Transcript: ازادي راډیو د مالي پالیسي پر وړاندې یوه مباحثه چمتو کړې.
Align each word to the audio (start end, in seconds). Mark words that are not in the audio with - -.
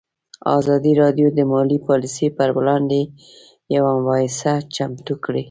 ازادي 0.57 0.93
راډیو 1.01 1.27
د 1.37 1.39
مالي 1.51 1.77
پالیسي 1.87 2.27
پر 2.37 2.49
وړاندې 2.57 3.01
یوه 3.75 3.91
مباحثه 3.97 4.53
چمتو 4.75 5.13
کړې. 5.23 5.39